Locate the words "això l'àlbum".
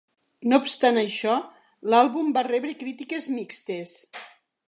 1.01-2.33